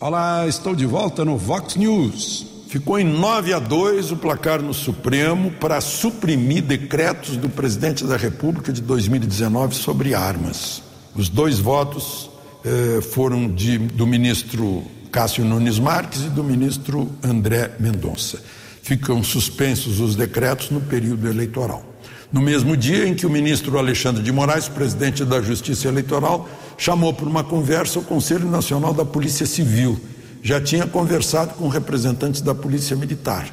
[0.00, 2.46] Olá, estou de volta no Vox News.
[2.68, 8.16] Ficou em 9 a 2 o placar no Supremo para suprimir decretos do presidente da
[8.16, 10.82] República de 2019 sobre armas.
[11.14, 12.31] Os dois votos
[12.64, 18.40] eh, foram de, do ministro Cássio Nunes Marques e do ministro André Mendonça.
[18.82, 21.84] Ficam suspensos os decretos no período eleitoral.
[22.32, 26.48] No mesmo dia em que o ministro Alexandre de Moraes, presidente da Justiça Eleitoral,
[26.78, 30.00] chamou por uma conversa o Conselho Nacional da Polícia Civil.
[30.42, 33.48] Já tinha conversado com representantes da Polícia Militar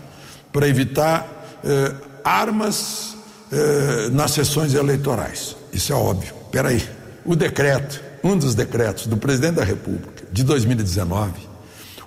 [0.53, 1.93] para evitar eh,
[2.23, 3.17] armas
[3.51, 5.57] eh, nas sessões eleitorais.
[5.73, 6.33] Isso é óbvio.
[6.49, 6.81] Peraí,
[7.25, 11.33] o decreto, um dos decretos do presidente da República de 2019,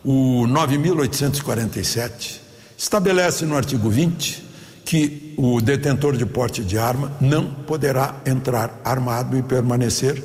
[0.05, 2.41] o 9.847,
[2.77, 4.45] estabelece no artigo 20
[4.85, 10.23] que o detentor de porte de arma não poderá entrar armado e permanecer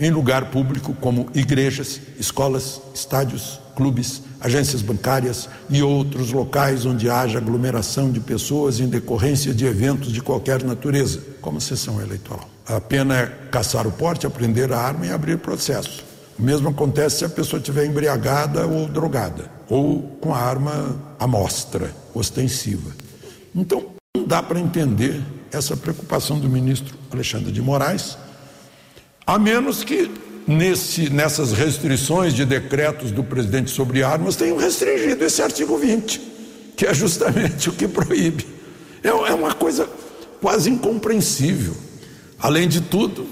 [0.00, 7.38] em lugar público como igrejas, escolas, estádios, clubes, agências bancárias e outros locais onde haja
[7.38, 12.48] aglomeração de pessoas em decorrência de eventos de qualquer natureza, como sessão eleitoral.
[12.68, 16.04] A pena é caçar o porte, apreender a arma e abrir processo.
[16.38, 21.26] O mesmo acontece se a pessoa estiver embriagada ou drogada, ou com a arma à
[21.26, 22.94] mostra, ostensiva.
[23.54, 28.18] Então, não dá para entender essa preocupação do ministro Alexandre de Moraes,
[29.26, 30.10] a menos que
[30.46, 36.20] nesse, nessas restrições de decretos do presidente sobre armas tenham restringido esse artigo 20,
[36.76, 38.46] que é justamente o que proíbe.
[39.02, 39.88] É, é uma coisa
[40.38, 41.87] quase incompreensível.
[42.40, 43.26] Além de tudo,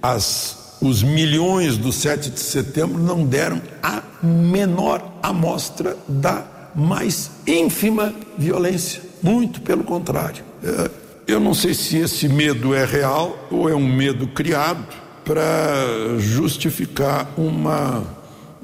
[0.00, 8.14] as, os milhões do 7 de setembro não deram a menor amostra da mais ínfima
[8.38, 9.02] violência.
[9.22, 10.44] Muito pelo contrário.
[10.62, 10.90] É,
[11.26, 14.86] eu não sei se esse medo é real ou é um medo criado
[15.24, 18.04] para justificar uma,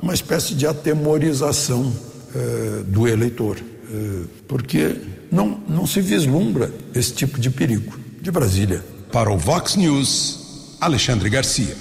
[0.01, 1.93] uma espécie de atemorização
[2.35, 4.97] é, do eleitor, é, porque
[5.31, 7.99] não, não se vislumbra esse tipo de perigo.
[8.21, 8.85] De Brasília.
[9.13, 10.39] Para o Vox News,
[10.81, 11.77] Alexandre Garcia.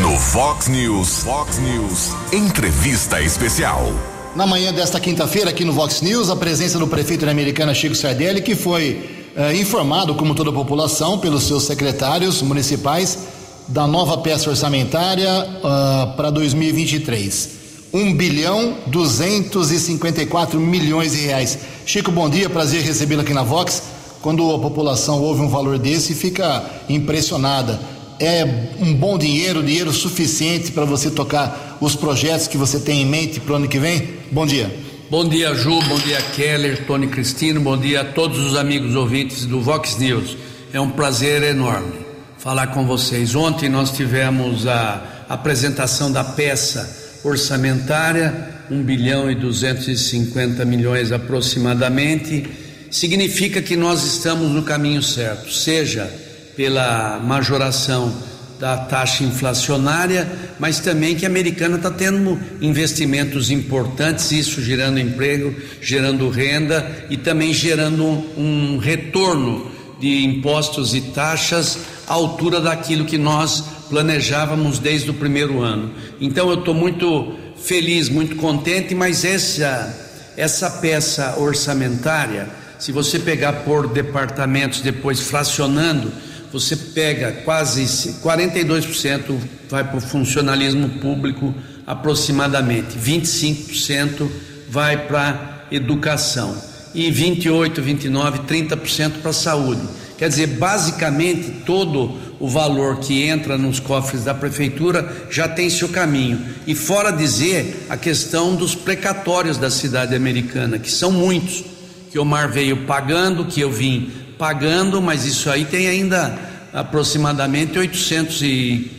[0.00, 3.92] No Vox News, Vox News, entrevista especial.
[4.36, 7.96] Na manhã desta quinta-feira, aqui no Vox News, a presença do prefeito da Americana Chico
[7.96, 13.26] Sardelli, que foi eh, informado, como toda a população, pelos seus secretários municipais,
[13.66, 15.28] da nova peça orçamentária
[15.64, 17.58] ah, para 2023.
[17.92, 21.58] 1 bilhão 254 milhões de reais.
[21.84, 23.89] Chico, bom dia, prazer recebê-lo aqui na Vox.
[24.22, 27.80] Quando a população ouve um valor desse, fica impressionada.
[28.18, 28.44] É
[28.78, 33.40] um bom dinheiro, dinheiro suficiente para você tocar os projetos que você tem em mente
[33.40, 34.16] para o ano que vem?
[34.30, 34.70] Bom dia.
[35.10, 39.44] Bom dia, Ju, bom dia, Keller, Tony Cristino, bom dia a todos os amigos ouvintes
[39.44, 40.36] do Vox News.
[40.72, 41.94] É um prazer enorme
[42.38, 43.34] falar com vocês.
[43.34, 52.69] Ontem nós tivemos a apresentação da peça orçamentária, 1 bilhão e 250 milhões aproximadamente.
[52.90, 56.12] Significa que nós estamos no caminho certo, seja
[56.56, 58.12] pela majoração
[58.60, 65.54] da taxa inflacionária, mas também que a americana está tendo investimentos importantes, isso gerando emprego,
[65.80, 73.16] gerando renda e também gerando um, retorno de impostos e taxas à altura daquilo que
[73.16, 75.92] nós planejávamos desde o primeiro ano.
[76.20, 83.52] Então eu estou muito feliz, muito contente, mas essa, essa peça orçamentária, se você pegar
[83.64, 86.10] por departamentos, depois fracionando,
[86.50, 87.84] você pega quase
[88.22, 89.38] 42%
[89.68, 91.54] vai para o funcionalismo público
[91.86, 94.28] aproximadamente, 25%
[94.68, 96.56] vai para educação
[96.94, 99.82] e 28, 29, 30% para saúde.
[100.18, 105.88] Quer dizer, basicamente todo o valor que entra nos cofres da prefeitura já tem seu
[105.88, 106.44] caminho.
[106.66, 111.64] E fora dizer a questão dos precatórios da cidade americana, que são muitos,
[112.10, 116.38] que o Mar veio pagando, que eu vim pagando, mas isso aí tem ainda
[116.72, 118.90] aproximadamente 800 e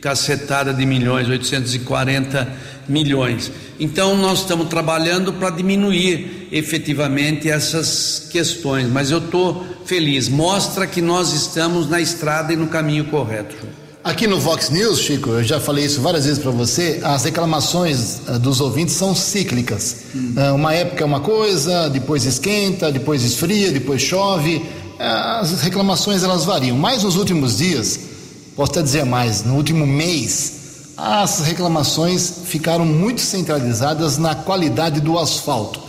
[0.00, 2.48] cacetada de milhões, 840
[2.88, 3.50] milhões.
[3.78, 10.28] Então nós estamos trabalhando para diminuir efetivamente essas questões, mas eu estou feliz.
[10.28, 13.56] Mostra que nós estamos na estrada e no caminho correto.
[14.06, 18.20] Aqui no Vox News, Chico, eu já falei isso várias vezes para você, as reclamações
[18.28, 19.96] uh, dos ouvintes são cíclicas.
[20.14, 20.32] Hum.
[20.36, 24.58] Uh, uma época é uma coisa, depois esquenta, depois esfria, depois chove.
[24.58, 25.02] Uh,
[25.40, 26.76] as reclamações elas variam.
[26.76, 27.98] Mas nos últimos dias,
[28.54, 30.52] posso até dizer mais, no último mês,
[30.96, 35.80] as reclamações ficaram muito centralizadas na qualidade do asfalto,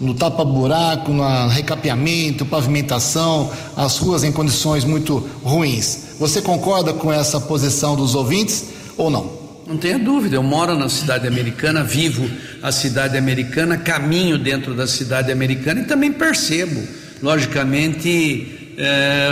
[0.00, 6.16] no tapa-buraco, no recapeamento, pavimentação, as ruas em condições muito ruins.
[6.18, 8.64] Você concorda com essa posição dos ouvintes
[8.96, 9.44] ou não?
[9.66, 12.28] Não tenha dúvida, eu moro na cidade americana, vivo
[12.62, 16.82] a cidade americana, caminho dentro da cidade americana e também percebo,
[17.22, 19.28] logicamente, é,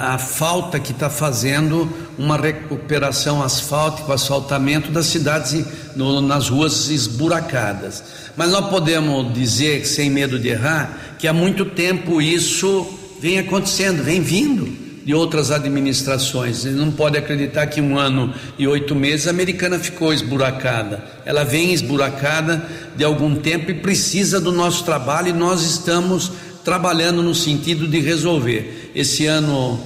[0.00, 8.02] a falta que está fazendo uma recuperação asfáltica, asfaltamento das cidades no, nas ruas esburacadas.
[8.36, 12.86] Mas nós podemos dizer, sem medo de errar, que há muito tempo isso
[13.20, 16.58] vem acontecendo, vem vindo de outras administrações.
[16.58, 21.04] Você não pode acreditar que um ano e oito meses a americana ficou esburacada.
[21.24, 26.32] Ela vem esburacada de algum tempo e precisa do nosso trabalho e nós estamos
[26.64, 28.85] trabalhando no sentido de resolver.
[28.96, 29.78] Esse ano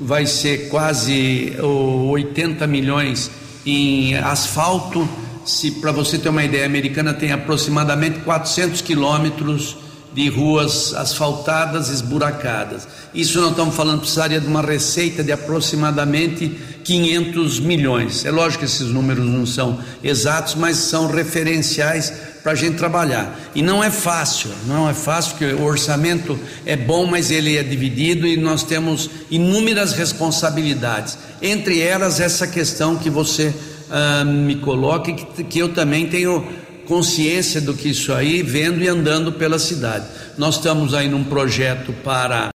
[0.00, 3.30] vai ser quase 80 milhões
[3.66, 5.06] em asfalto.
[5.44, 9.76] Se para você ter uma ideia, a americana tem aproximadamente 400 quilômetros
[10.14, 12.86] de ruas asfaltadas, esburacadas.
[13.12, 18.24] Isso não estamos falando, precisaria de uma receita de aproximadamente 500 milhões.
[18.24, 22.12] É lógico que esses números não são exatos, mas são referenciais
[22.44, 23.40] para a gente trabalhar.
[23.54, 27.62] E não é fácil, não é fácil, porque o orçamento é bom, mas ele é
[27.62, 31.18] dividido e nós temos inúmeras responsabilidades.
[31.42, 33.52] Entre elas, essa questão que você
[33.90, 36.46] ah, me coloca, que, que eu também tenho
[36.86, 40.06] consciência do que isso aí, vendo e andando pela cidade.
[40.38, 42.50] Nós estamos aí num projeto para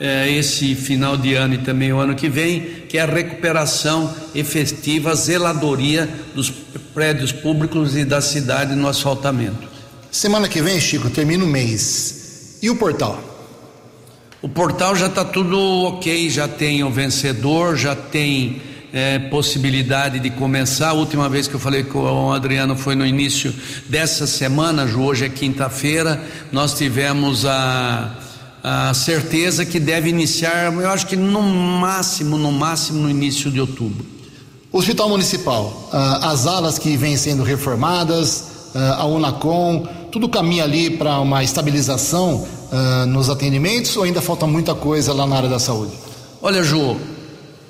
[0.00, 4.12] eh, esse final de ano e também o ano que vem, que é a recuperação
[4.34, 6.50] efetiva, a zeladoria dos
[6.92, 9.68] prédios públicos e da cidade no asfaltamento.
[10.10, 12.58] Semana que vem, Chico, termina o mês.
[12.60, 13.22] E o portal?
[14.42, 18.60] O portal já está tudo ok, já tem o vencedor, já tem
[18.92, 20.90] é, possibilidade de começar.
[20.90, 23.54] A última vez que eu falei com o Adriano foi no início
[23.88, 26.22] dessa semana, hoje é quinta-feira.
[26.52, 28.14] Nós tivemos a,
[28.62, 33.60] a certeza que deve iniciar, eu acho que no máximo, no máximo no início de
[33.60, 34.12] outubro.
[34.70, 40.90] Hospital Municipal, ah, as alas que vêm sendo reformadas, ah, a Unacom, tudo caminha ali
[40.90, 45.58] para uma estabilização ah, nos atendimentos ou ainda falta muita coisa lá na área da
[45.58, 45.92] saúde?
[46.40, 46.96] Olha, Ju,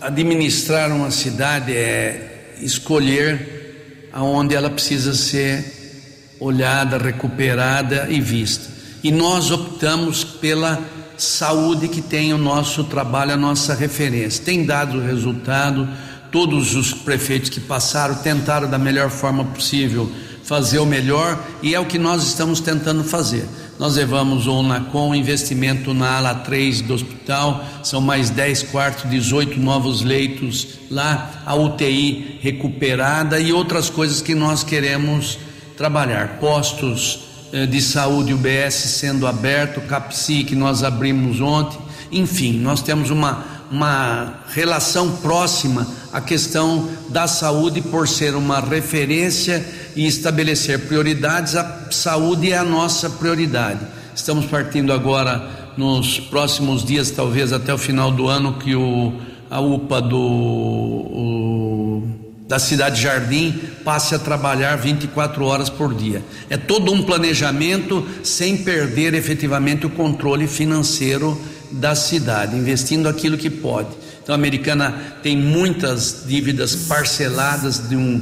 [0.03, 8.69] administrar uma cidade é escolher aonde ela precisa ser olhada, recuperada e vista.
[9.03, 10.79] E nós optamos pela
[11.17, 14.45] saúde que tem o nosso trabalho, a nossa referência.
[14.45, 15.89] Tem dado resultado,
[16.31, 20.11] todos os prefeitos que passaram tentaram da melhor forma possível
[20.45, 23.47] fazer o melhor e é o que nós estamos tentando fazer.
[23.78, 29.59] Nós levamos o Unacom, investimento na ala 3 do hospital, são mais 10 quartos, 18
[29.59, 35.38] novos leitos lá, a UTI recuperada e outras coisas que nós queremos
[35.76, 36.38] trabalhar.
[36.38, 37.20] Postos
[37.53, 41.78] eh, de saúde UBS sendo aberto, CAPSI que nós abrimos ontem,
[42.11, 49.64] enfim, nós temos uma, uma relação próxima à questão da saúde por ser uma referência
[49.95, 51.57] e estabelecer prioridades.
[51.57, 53.80] A saúde é a nossa prioridade.
[54.14, 59.14] Estamos partindo agora nos próximos dias, talvez até o final do ano, que o,
[59.51, 62.09] a UPA do o,
[62.47, 66.22] da cidade Jardim passe a trabalhar 24 horas por dia.
[66.51, 71.40] É todo um planejamento sem perder efetivamente o controle financeiro
[71.70, 73.88] da cidade, investindo aquilo que pode.
[74.22, 78.20] Então a americana tem muitas dívidas parceladas de um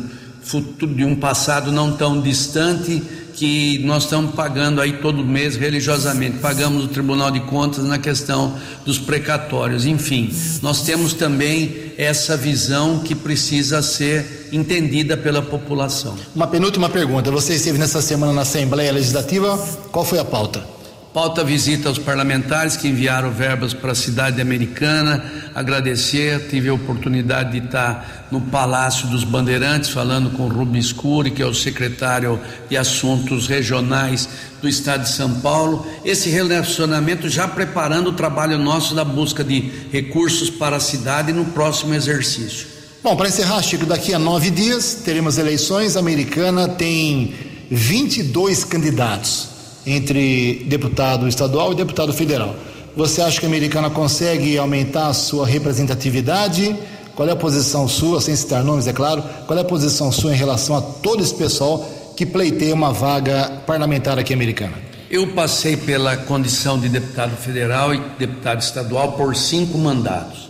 [0.95, 3.03] de um passado não tão distante
[3.35, 6.39] que nós estamos pagando aí todo mês religiosamente.
[6.39, 9.87] Pagamos o Tribunal de Contas na questão dos precatórios.
[9.87, 10.31] Enfim,
[10.61, 16.17] nós temos também essa visão que precisa ser entendida pela população.
[16.35, 17.31] Uma penúltima pergunta.
[17.31, 19.57] Você esteve nessa semana na Assembleia Legislativa.
[19.91, 20.80] Qual foi a pauta?
[21.13, 27.59] Pauta visita aos parlamentares que enviaram verbas para a cidade americana, agradecer, tive a oportunidade
[27.59, 32.39] de estar no Palácio dos Bandeirantes falando com Rubens Scuri, que é o secretário
[32.69, 34.29] de Assuntos Regionais
[34.63, 39.69] do Estado de São Paulo, esse relacionamento já preparando o trabalho nosso da busca de
[39.91, 42.69] recursos para a cidade no próximo exercício.
[43.03, 45.97] Bom, para encerrar, Chico, daqui a nove dias teremos eleições.
[45.97, 47.35] A americana tem
[47.69, 49.50] 22 candidatos
[49.87, 52.55] entre deputado estadual e deputado federal.
[52.97, 56.77] Você acha que a americana consegue aumentar a sua representatividade?
[57.15, 60.33] Qual é a posição sua, sem citar nomes, é claro, qual é a posição sua
[60.33, 64.75] em relação a todo esse pessoal que pleiteia uma vaga parlamentar aqui americana?
[65.11, 70.49] Eu passei pela condição de deputado federal e deputado estadual por cinco mandatos.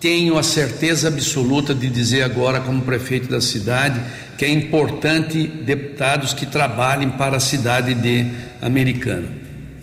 [0.00, 4.00] Tenho a certeza absoluta de dizer agora, como prefeito da cidade,
[4.38, 8.24] que é importante deputados que trabalhem para a cidade de
[8.62, 9.26] Americana.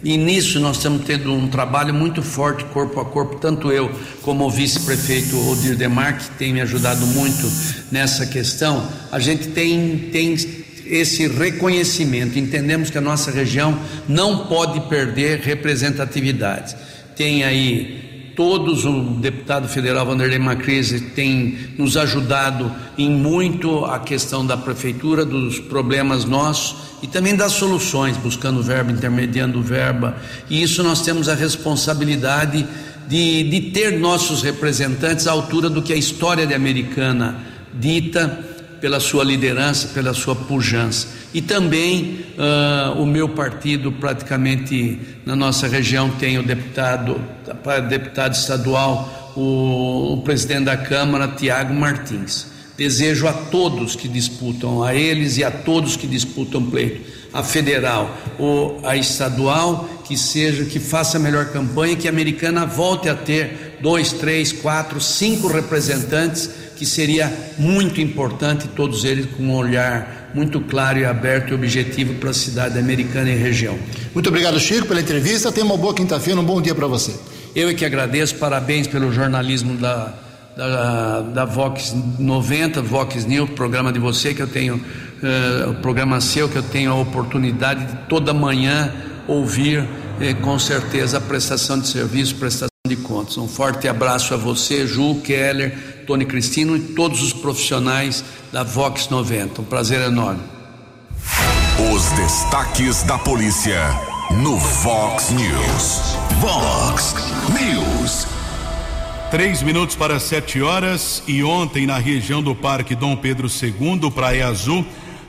[0.01, 3.91] E nisso nós estamos tendo um trabalho muito forte, corpo a corpo, tanto eu
[4.21, 7.51] como o vice-prefeito Odir Demar, que tem me ajudado muito
[7.91, 8.87] nessa questão.
[9.11, 10.37] A gente tem, tem
[10.85, 13.77] esse reconhecimento, entendemos que a nossa região
[14.07, 16.77] não pode perder representatividade.
[17.15, 18.04] Tem aí
[18.35, 25.25] todos, o deputado federal Vanderlei Macrise tem nos ajudado em muito a questão da prefeitura,
[25.25, 30.17] dos problemas nossos e também das soluções, buscando verba, intermediando verba.
[30.49, 32.65] E isso nós temos a responsabilidade
[33.07, 37.39] de, de ter nossos representantes à altura do que a história de Americana
[37.73, 38.43] dita
[38.79, 41.07] pela sua liderança, pela sua pujança.
[41.33, 47.19] E também uh, o meu partido, praticamente na nossa região, tem o deputado,
[47.89, 52.47] deputado estadual, o, o presidente da Câmara, Tiago Martins.
[52.77, 58.15] Desejo a todos que disputam, a eles e a todos que disputam pleito, a federal
[58.37, 63.15] ou a estadual, que seja, que faça a melhor campanha, que a americana volte a
[63.15, 70.24] ter dois, três, quatro, cinco representantes que seria muito importante, todos eles com um olhar
[70.35, 73.79] muito claro e aberto e objetivo para a cidade americana e região.
[74.13, 75.49] Muito obrigado, Chico, pela entrevista.
[75.49, 77.15] Tenha uma boa quinta-feira, um bom dia para você.
[77.55, 80.13] Eu é que agradeço, parabéns pelo jornalismo da,
[80.57, 86.19] da, da Vox 90, Vox News, programa de você que eu tenho, uh, o programa
[86.19, 88.93] seu que eu tenho a oportunidade de toda manhã
[89.29, 93.37] ouvir uh, com certeza a prestação de serviço, prestação de contas.
[93.37, 99.09] Um forte abraço a você, Ju, Keller, Tony Cristino e todos os profissionais da Vox
[99.09, 99.61] 90.
[99.61, 100.41] Um prazer enorme.
[101.93, 103.79] Os destaques da polícia
[104.41, 106.15] no Vox News.
[106.39, 107.15] Vox
[107.49, 108.27] News.
[109.31, 114.47] Três minutos para sete horas e ontem na região do Parque Dom Pedro II, Praia
[114.47, 114.85] Azul,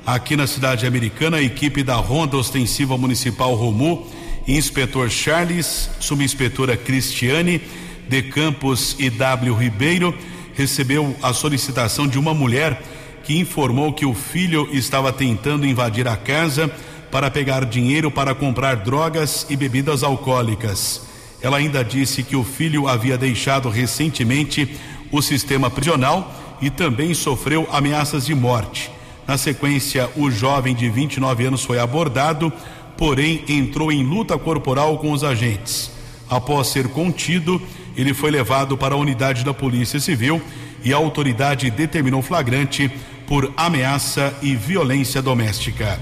[0.07, 4.07] aqui na cidade americana, a equipe da Ronda Ostensiva Municipal Romu,
[4.47, 7.61] inspetor Charles, subinspetora Cristiane,
[8.09, 10.15] de Campos e W Ribeiro,
[10.57, 12.83] recebeu a solicitação de uma mulher
[13.23, 16.71] que informou que o filho estava tentando invadir a casa
[17.11, 21.03] para pegar dinheiro para comprar drogas e bebidas alcoólicas.
[21.43, 24.77] Ela ainda disse que o filho havia deixado recentemente
[25.13, 28.91] o sistema prisional e também sofreu ameaças de morte.
[29.27, 32.53] Na sequência, o jovem de 29 anos foi abordado,
[32.97, 35.91] porém entrou em luta corporal com os agentes.
[36.29, 37.61] Após ser contido,
[37.97, 40.41] ele foi levado para a unidade da Polícia Civil
[40.85, 42.91] e a autoridade determinou flagrante
[43.27, 45.99] por ameaça e violência doméstica.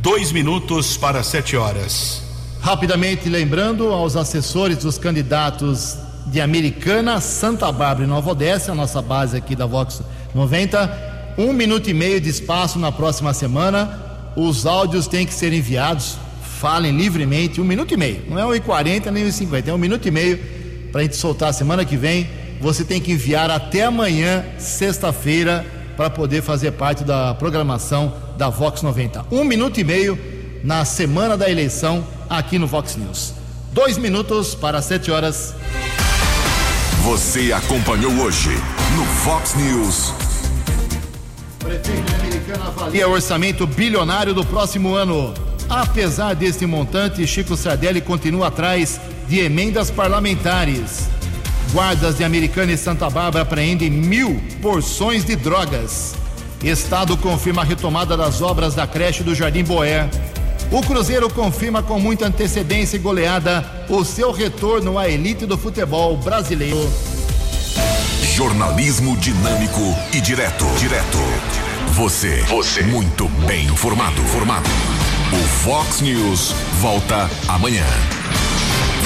[0.00, 2.22] Dois minutos para sete horas.
[2.60, 9.02] Rapidamente lembrando aos assessores dos candidatos de Americana, Santa Bárbara e Nova Odessa, a nossa
[9.02, 10.00] base aqui da Vox
[10.34, 14.00] 90, um minuto e meio de espaço na próxima semana.
[14.36, 16.16] Os áudios têm que ser enviados,
[16.60, 19.70] falem livremente, um minuto e meio, não é um e quarenta nem um e cinquenta,
[19.70, 20.61] é um minuto e meio
[20.92, 22.30] para a gente soltar semana que vem.
[22.60, 25.66] Você tem que enviar até amanhã, sexta-feira,
[25.96, 29.24] para poder fazer parte da programação da Vox 90.
[29.32, 30.18] Um minuto e meio
[30.62, 33.32] na semana da eleição aqui no Vox News.
[33.72, 35.54] Dois minutos para sete horas.
[37.04, 38.50] Você acompanhou hoje
[38.94, 40.12] no Fox News.
[41.58, 45.32] Prefeito americano avalia o orçamento bilionário do próximo ano.
[45.68, 49.00] Apesar deste montante, Chico Sardelli continua atrás
[49.32, 51.08] de emendas parlamentares.
[51.72, 56.14] Guardas de Americana e Santa Bárbara apreendem mil porções de drogas.
[56.62, 60.06] Estado confirma a retomada das obras da creche do Jardim Boé.
[60.70, 66.14] O Cruzeiro confirma com muita antecedência e goleada o seu retorno à elite do futebol
[66.18, 66.92] brasileiro.
[68.34, 70.66] Jornalismo dinâmico e direto.
[70.78, 71.18] Direto.
[71.92, 72.42] Você.
[72.50, 72.82] Você.
[72.82, 74.20] Muito bem informado.
[74.24, 74.68] Formado.
[75.32, 77.86] O Fox News volta amanhã.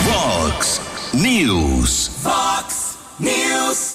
[0.05, 0.81] Fox
[1.15, 2.09] News.
[2.23, 3.95] Fox News.